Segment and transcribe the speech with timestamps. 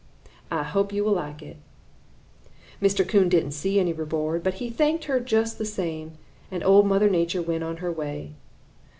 [0.49, 1.57] I hope you will like it.'
[2.81, 3.07] "Mr.
[3.07, 6.13] Coon didn't see any reward, but he thanked her just the same,
[6.49, 8.31] and Old Mother Nature went on her way.